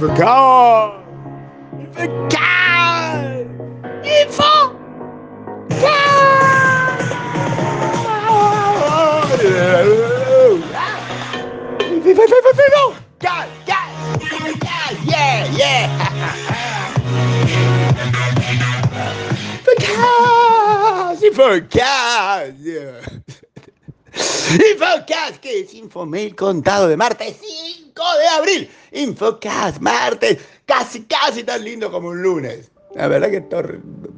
evil 0.00 0.16
God. 0.16 1.04
You 1.78 1.86
God. 2.30 3.46
Evil 4.02 4.70
God. 5.68 7.00
God, 13.20 13.50
God, 14.60 14.96
yeah, 15.04 15.44
yeah. 15.54 16.08
Because, 19.64 21.22
evil 21.22 21.60
God, 21.60 22.56
yeah. 22.58 23.00
Infocast, 24.72 25.36
que 25.40 25.60
es 25.60 25.74
Infomail 25.74 26.34
contado 26.34 26.88
de 26.88 26.96
martes 26.96 27.36
5 27.40 28.02
de 28.18 28.28
abril. 28.28 28.70
Infocast, 28.92 29.80
martes, 29.80 30.38
casi, 30.66 31.04
casi 31.04 31.44
tan 31.44 31.64
lindo 31.64 31.90
como 31.90 32.08
un 32.08 32.22
lunes. 32.22 32.70
La 32.94 33.06
verdad 33.06 33.30
que 33.30 33.36
esto, 33.36 33.62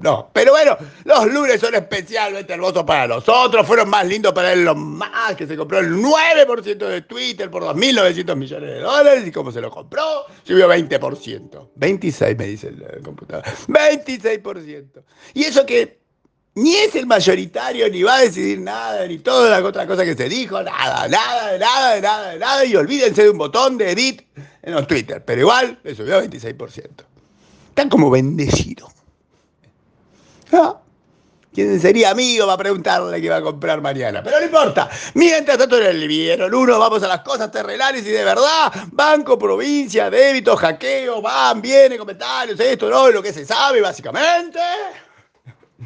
no, 0.00 0.30
pero 0.32 0.52
bueno, 0.52 0.78
los 1.04 1.26
lunes 1.26 1.60
son 1.60 1.74
especialmente 1.74 2.54
hermosos 2.54 2.84
para 2.84 3.06
nosotros, 3.06 3.66
fueron 3.66 3.90
más 3.90 4.06
lindos 4.06 4.32
para 4.32 4.54
él 4.54 4.64
los 4.64 4.76
más, 4.76 5.36
que 5.36 5.46
se 5.46 5.58
compró 5.58 5.80
el 5.80 5.92
9% 5.92 6.78
de 6.78 7.02
Twitter 7.02 7.50
por 7.50 7.64
2.900 7.64 8.34
millones 8.34 8.70
de 8.70 8.80
dólares 8.80 9.26
y 9.26 9.30
como 9.30 9.52
se 9.52 9.60
lo 9.60 9.70
compró, 9.70 10.24
subió 10.42 10.68
20%. 10.68 11.68
26 11.74 12.38
me 12.38 12.46
dice 12.46 12.68
el 12.68 13.02
computador, 13.02 13.44
26%. 13.68 15.02
Y 15.34 15.44
eso 15.44 15.66
que 15.66 16.01
ni 16.54 16.76
es 16.76 16.94
el 16.94 17.06
mayoritario, 17.06 17.88
ni 17.88 18.02
va 18.02 18.16
a 18.16 18.20
decidir 18.22 18.60
nada, 18.60 19.06
ni 19.06 19.18
toda 19.18 19.58
la 19.58 19.66
otra 19.66 19.86
cosa 19.86 20.04
que 20.04 20.14
se 20.14 20.28
dijo, 20.28 20.62
nada, 20.62 21.08
nada, 21.08 21.58
nada, 21.58 22.00
nada, 22.00 22.36
nada, 22.36 22.64
y 22.64 22.76
olvídense 22.76 23.22
de 23.22 23.30
un 23.30 23.38
botón 23.38 23.78
de 23.78 23.90
edit 23.90 24.22
en 24.62 24.74
los 24.74 24.86
Twitter, 24.86 25.24
pero 25.24 25.40
igual 25.40 25.78
le 25.82 25.94
subió 25.94 26.22
26%. 26.22 26.88
Están 27.70 27.88
como 27.88 28.10
bendecidos. 28.10 28.90
¿Ah? 30.52 30.76
¿Quién 31.54 31.80
sería 31.80 32.10
amigo 32.10 32.46
va 32.46 32.54
a 32.54 32.58
preguntarle 32.58 33.20
qué 33.20 33.28
va 33.28 33.36
a 33.36 33.42
comprar 33.42 33.80
mañana? 33.80 34.22
Pero 34.22 34.38
no 34.38 34.44
importa. 34.44 34.88
Mientras 35.14 35.58
tanto 35.58 35.78
en 35.78 35.86
el 35.86 36.08
vieron 36.08 36.54
uno, 36.54 36.78
vamos 36.78 37.02
a 37.02 37.08
las 37.08 37.20
cosas 37.20 37.50
terrenales 37.50 38.06
y 38.06 38.10
de 38.10 38.24
verdad, 38.24 38.72
banco, 38.90 39.38
provincia, 39.38 40.10
débito, 40.10 40.56
hackeo, 40.56 41.20
van, 41.20 41.60
viene, 41.60 41.98
comentarios, 41.98 42.58
esto, 42.60 42.88
no, 42.88 43.10
lo 43.10 43.22
que 43.22 43.32
se 43.32 43.44
sabe 43.44 43.80
básicamente 43.80 44.60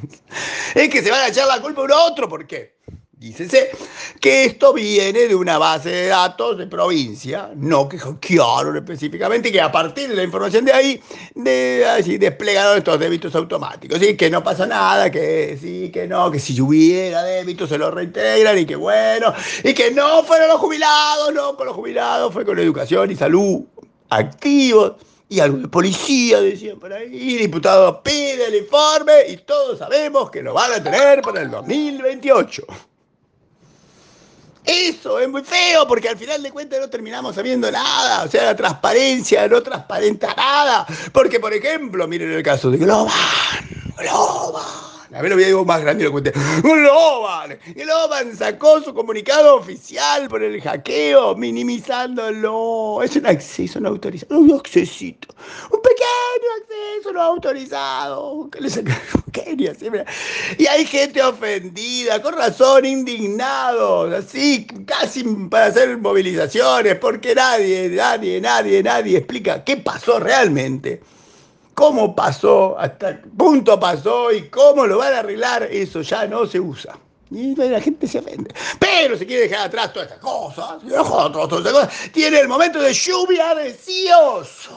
es 0.74 0.88
que 0.88 1.02
se 1.02 1.10
van 1.10 1.22
a 1.22 1.28
echar 1.28 1.46
la 1.46 1.60
culpa 1.60 1.82
uno 1.82 1.94
a 1.94 2.04
otro. 2.04 2.28
¿Por 2.28 2.46
qué? 2.46 2.76
Dícese 3.18 3.70
que 4.20 4.44
esto 4.44 4.74
viene 4.74 5.20
de 5.20 5.34
una 5.34 5.56
base 5.56 5.88
de 5.88 6.06
datos 6.08 6.58
de 6.58 6.66
provincia, 6.66 7.50
no 7.56 7.88
que 7.88 7.98
hackearon 7.98 8.76
específicamente, 8.76 9.48
y 9.48 9.52
que 9.52 9.60
a 9.62 9.72
partir 9.72 10.10
de 10.10 10.16
la 10.16 10.22
información 10.22 10.66
de 10.66 10.72
ahí 10.74 11.02
de, 11.34 12.18
desplegaron 12.20 12.76
estos 12.76 13.00
débitos 13.00 13.34
automáticos. 13.34 14.02
Y 14.02 14.18
que 14.18 14.28
no 14.28 14.44
pasa 14.44 14.66
nada, 14.66 15.10
que 15.10 15.56
sí, 15.58 15.90
que 15.90 16.06
no, 16.06 16.30
que 16.30 16.38
si 16.38 16.60
hubiera 16.60 17.22
débitos 17.22 17.70
se 17.70 17.78
los 17.78 17.94
reintegran 17.94 18.58
y 18.58 18.66
que 18.66 18.76
bueno, 18.76 19.32
y 19.64 19.72
que 19.72 19.92
no 19.92 20.22
fueron 20.22 20.48
los 20.48 20.58
jubilados, 20.58 21.32
no 21.32 21.56
con 21.56 21.66
los 21.68 21.74
jubilados, 21.74 22.34
fue 22.34 22.44
con 22.44 22.58
educación 22.58 23.10
y 23.10 23.16
salud 23.16 23.64
activos 24.10 24.92
y 25.28 25.40
algo 25.40 25.58
de 25.58 25.68
policía, 25.68 26.40
decían 26.40 26.78
por 26.78 26.92
ahí, 26.92 27.36
diputado 27.36 28.02
pide 28.02 28.46
el 28.46 28.56
informe 28.56 29.28
y 29.28 29.38
todos 29.38 29.78
sabemos 29.78 30.30
que 30.30 30.42
lo 30.42 30.54
van 30.54 30.72
a 30.72 30.82
tener 30.82 31.20
para 31.22 31.42
el 31.42 31.50
2028. 31.50 32.64
Eso 34.64 35.20
es 35.20 35.28
muy 35.28 35.42
feo 35.42 35.86
porque 35.86 36.08
al 36.08 36.18
final 36.18 36.42
de 36.42 36.50
cuentas 36.50 36.80
no 36.80 36.90
terminamos 36.90 37.36
sabiendo 37.36 37.70
nada. 37.70 38.24
O 38.24 38.28
sea, 38.28 38.46
la 38.46 38.56
transparencia 38.56 39.46
no 39.46 39.62
transparenta 39.62 40.34
nada. 40.34 40.84
Porque, 41.12 41.38
por 41.38 41.54
ejemplo, 41.54 42.08
miren 42.08 42.32
el 42.32 42.42
caso 42.42 42.70
de 42.72 42.78
Globan. 42.78 43.14
Globan. 43.96 44.95
A 45.14 45.22
ver, 45.22 45.30
lo 45.30 45.36
voy 45.36 45.44
a 45.44 45.46
decir 45.46 45.64
más 45.64 45.80
grande 45.80 46.04
lo 46.04 46.12
cuente. 46.12 46.32
Globan. 46.62 47.58
Globan 47.74 48.36
sacó 48.36 48.82
su 48.82 48.92
comunicado 48.92 49.56
oficial 49.56 50.28
por 50.28 50.42
el 50.42 50.60
hackeo, 50.60 51.36
minimizándolo. 51.36 53.00
Es 53.02 53.14
un 53.16 53.26
acceso 53.26 53.78
no 53.80 53.90
autorizado. 53.90 54.40
Un 54.40 54.52
accesito. 54.52 55.28
Un 55.70 55.80
pequeño 55.80 56.50
acceso 56.60 57.12
no 57.12 57.22
autorizado. 57.22 58.48
¿Qué 58.50 58.60
le? 58.60 60.04
Y 60.58 60.66
hay 60.66 60.86
gente 60.86 61.22
ofendida, 61.22 62.20
con 62.22 62.34
razón, 62.34 62.84
indignados, 62.84 64.12
así, 64.12 64.66
casi 64.86 65.22
para 65.50 65.66
hacer 65.66 65.98
movilizaciones, 65.98 66.96
porque 66.96 67.34
nadie, 67.34 67.90
nadie, 67.90 68.40
nadie, 68.40 68.82
nadie 68.82 69.18
explica 69.18 69.62
qué 69.62 69.76
pasó 69.76 70.18
realmente 70.18 71.00
cómo 71.76 72.16
pasó, 72.16 72.74
hasta 72.78 73.20
qué 73.20 73.28
punto 73.36 73.78
pasó 73.78 74.32
y 74.32 74.48
cómo 74.48 74.86
lo 74.86 74.96
van 74.98 75.12
a 75.12 75.18
arreglar, 75.18 75.64
eso 75.64 76.00
ya 76.00 76.26
no 76.26 76.46
se 76.46 76.58
usa. 76.58 76.98
Y 77.30 77.54
la 77.54 77.80
gente 77.80 78.08
se 78.08 78.18
ofende. 78.18 78.52
Pero 78.80 79.16
se 79.16 79.26
quiere 79.26 79.42
dejar 79.42 79.66
atrás 79.66 79.92
todas 79.92 80.08
estas 80.08 80.20
cosas, 80.20 80.78
tiene 82.12 82.40
el 82.40 82.48
momento 82.48 82.80
de 82.80 82.94
lluvia 82.94 83.54
de 83.54 83.74
CIOs. 83.74 84.70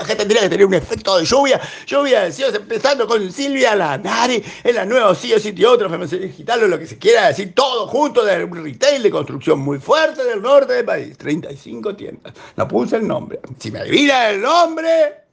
La 0.00 0.06
gente 0.06 0.22
tendría 0.22 0.42
que 0.42 0.48
tener 0.48 0.66
un 0.66 0.74
efecto 0.74 1.18
de 1.18 1.24
lluvia, 1.24 1.60
lluvia 1.86 2.22
de 2.22 2.32
CIOs, 2.32 2.54
empezando 2.54 3.06
con 3.06 3.30
Silvia 3.30 3.76
Lanari, 3.76 4.42
en 4.64 4.74
la 4.74 4.84
nueva 4.84 5.14
CIO 5.14 5.38
Sitio 5.38 5.70
Otro, 5.70 5.88
Digital, 5.88 6.64
o 6.64 6.68
lo 6.68 6.78
que 6.80 6.86
se 6.86 6.98
quiera 6.98 7.28
decir, 7.28 7.54
todo 7.54 7.86
junto 7.86 8.24
de 8.24 8.42
un 8.42 8.64
retail 8.64 9.04
de 9.04 9.10
construcción 9.10 9.60
muy 9.60 9.78
fuerte 9.78 10.24
del 10.24 10.42
norte 10.42 10.72
del 10.72 10.84
país. 10.84 11.16
35 11.16 11.94
tiendas. 11.94 12.34
No 12.56 12.66
puse 12.66 12.96
el 12.96 13.06
nombre. 13.06 13.38
Si 13.58 13.70
me 13.70 13.80
adivina 13.80 14.30
el 14.30 14.40
nombre, 14.40 15.27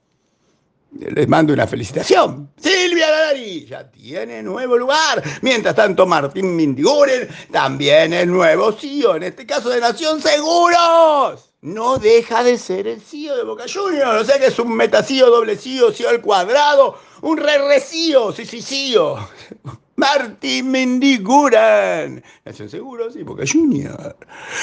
les 0.99 1.27
mando 1.27 1.53
una 1.53 1.67
felicitación. 1.67 2.49
Silvia 2.57 3.09
Ladari 3.09 3.65
ya 3.65 3.89
tiene 3.91 4.41
nuevo 4.41 4.77
lugar. 4.77 5.21
Mientras 5.41 5.75
tanto, 5.75 6.05
Martín 6.05 6.55
Mindiguren 6.55 7.27
también 7.51 8.13
es 8.13 8.27
nuevo 8.27 8.71
CEO, 8.71 9.15
en 9.15 9.23
este 9.23 9.45
caso 9.45 9.69
de 9.69 9.81
Nación 9.81 10.21
Seguros. 10.21 11.51
No 11.61 11.97
deja 11.97 12.43
de 12.43 12.57
ser 12.57 12.87
el 12.87 13.01
CEO 13.01 13.35
de 13.37 13.43
Boca 13.43 13.65
Juniors. 13.71 14.21
O 14.21 14.25
sea 14.25 14.39
que 14.39 14.47
es 14.47 14.59
un 14.59 14.75
metacío, 14.75 15.29
doble 15.29 15.57
CEO, 15.57 15.91
CEO 15.91 16.09
al 16.09 16.21
cuadrado, 16.21 16.97
un 17.21 17.37
re 17.37 17.57
recío, 17.57 18.31
sí, 18.31 18.45
sí, 18.45 18.61
CEO. 18.61 19.17
Martín 19.97 20.71
Mendiguren, 20.71 22.21
Nación 22.43 22.69
Seguros 22.69 23.15
y 23.15 23.23
Boca 23.23 23.43
Juniors. 23.51 24.15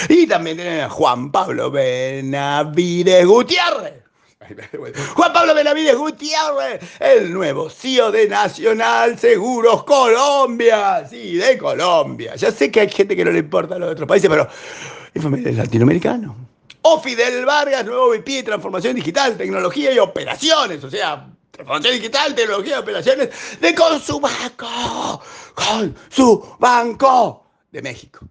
Y 0.08 0.26
también 0.26 0.56
tienen 0.56 0.80
a 0.80 0.90
Juan 0.90 1.32
Pablo 1.32 1.70
Benavides 1.70 3.26
Gutiérrez 3.26 4.01
Juan 5.14 5.32
Pablo 5.32 5.54
Benavides 5.54 5.96
Gutiérrez, 5.96 6.82
el 7.00 7.32
nuevo 7.32 7.70
CEO 7.70 8.10
de 8.10 8.28
Nacional 8.28 9.18
Seguros 9.18 9.84
Colombia. 9.84 11.06
Sí, 11.08 11.36
de 11.36 11.58
Colombia. 11.58 12.34
Ya 12.36 12.50
sé 12.50 12.70
que 12.70 12.80
hay 12.80 12.90
gente 12.90 13.16
que 13.16 13.24
no 13.24 13.30
le 13.30 13.40
importa 13.40 13.76
a 13.76 13.78
los 13.78 13.92
otros 13.92 14.08
países, 14.08 14.28
pero 14.28 14.48
es 15.14 15.56
latinoamericano. 15.56 16.36
O 16.82 17.00
Fidel 17.00 17.44
Vargas, 17.44 17.84
nuevo 17.84 18.08
VP 18.08 18.32
de 18.32 18.42
Transformación 18.42 18.96
Digital, 18.96 19.36
Tecnología 19.36 19.92
y 19.92 19.98
Operaciones. 19.98 20.82
O 20.82 20.90
sea, 20.90 21.28
Transformación 21.50 21.94
Digital, 21.94 22.34
Tecnología 22.34 22.76
y 22.76 22.80
Operaciones 22.80 23.28
de 23.60 23.74
Consubanco. 23.74 25.22
Con 25.54 25.94
su 26.08 26.56
banco 26.58 27.46
de 27.70 27.82
México. 27.82 28.26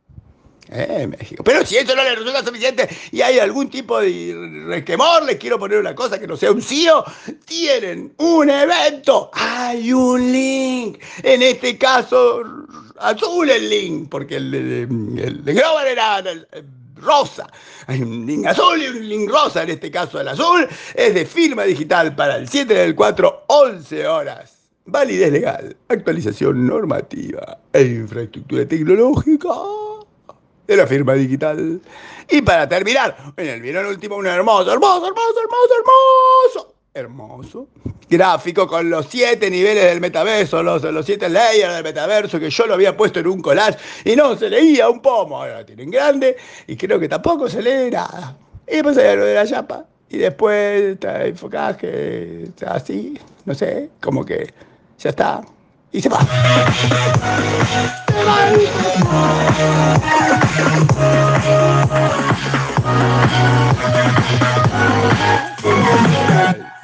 Eh, 0.74 1.06
México. 1.06 1.44
Pero 1.44 1.66
si 1.66 1.76
eso 1.76 1.94
no 1.94 2.02
le 2.02 2.16
resulta 2.16 2.46
suficiente 2.46 2.88
y 3.12 3.22
hay 3.22 3.40
algún 3.40 3.70
tipo 3.70 4.00
de 4.00 4.64
requemor, 4.68 5.26
les 5.26 5.36
quiero 5.36 5.60
poner 5.60 5.80
una 5.80 5.94
cosa 5.94 6.18
que 6.18 6.26
no 6.26 6.38
sea 6.38 6.54
un 6.54 6.62
CEO. 6.62 7.04
Tienen 7.46 8.14
un 8.18 8.50
evento. 8.50 9.30
Hay 9.34 9.92
un 9.92 10.32
link. 10.32 11.00
En 11.24 11.44
este 11.44 11.78
caso, 11.78 12.42
azul 13.00 13.50
el 13.50 13.70
link, 13.70 14.10
porque 14.10 14.38
el, 14.38 15.44
de 15.44 15.54
Global 15.54 15.88
era 15.88 16.24
rosa. 16.96 17.48
Hay 17.88 18.02
un 18.02 18.26
link 18.26 18.46
azul 18.46 18.82
y 18.82 18.88
un 18.88 19.10
link 19.10 19.30
rosa. 19.30 19.64
En 19.64 19.72
este 19.72 19.92
caso, 19.92 20.22
el 20.22 20.30
azul 20.30 20.66
es 20.96 21.14
de 21.14 21.26
firma 21.26 21.64
digital 21.64 22.16
para 22.16 22.38
el 22.38 22.48
7 22.48 22.74
del 22.74 22.96
4, 22.96 23.44
11 23.48 24.08
horas. 24.08 24.54
Validez 24.86 25.34
legal, 25.34 25.76
actualización 25.90 26.66
normativa 26.66 27.60
e 27.74 27.84
infraestructura 27.84 28.66
tecnológica 28.66 29.50
de 30.72 30.78
la 30.78 30.88
firma 30.88 31.14
digital. 31.14 31.82
Y 32.30 32.42
para 32.42 32.68
terminar, 32.68 33.16
en 33.38 33.48
el 33.48 33.62
video 33.62 33.88
último, 33.90 34.16
un 34.16 34.28
hermoso, 34.28 34.72
hermoso, 34.72 35.08
hermoso, 35.08 35.40
hermoso, 35.42 36.74
hermoso, 36.94 37.68
hermoso 37.68 37.68
gráfico 38.12 38.68
con 38.68 38.90
los 38.90 39.06
siete 39.08 39.50
niveles 39.50 39.86
del 39.86 40.02
metaverso, 40.02 40.62
los, 40.62 40.84
los 40.84 41.06
siete 41.06 41.30
layers 41.30 41.74
del 41.74 41.84
metaverso, 41.84 42.40
que 42.40 42.50
yo 42.50 42.66
lo 42.66 42.74
había 42.74 42.96
puesto 42.96 43.22
en 43.22 43.28
un 43.28 43.42
collage 43.42 43.78
y 44.04 44.16
no 44.18 44.36
se 44.36 44.50
leía 44.50 44.90
un 44.90 45.02
pomo. 45.02 45.42
Ahora 45.42 45.66
tienen 45.66 45.90
grande 45.90 46.36
y 46.68 46.76
creo 46.76 47.00
que 47.00 47.08
tampoco 47.08 47.50
se 47.50 47.62
lee 47.62 47.90
nada. 47.90 48.38
Y 48.68 48.76
hay 48.76 48.84
lo 48.84 49.26
de 49.26 49.34
la 49.34 49.48
chapa. 49.48 49.86
Y 50.10 50.18
después 50.18 50.84
está 50.84 51.26
enfocaje, 51.26 52.44
está 52.44 52.74
así, 52.74 53.18
no 53.46 53.56
sé, 53.56 53.90
como 54.02 54.26
que 54.26 54.54
ya 55.00 55.10
está. 55.10 55.42
Y. 55.94 56.02
Se 56.02 56.10
va. 56.10 56.20
Thank 60.62 60.92
you. 60.92 61.01